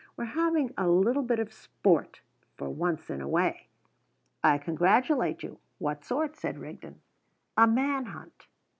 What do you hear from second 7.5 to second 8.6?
"A man hunt!"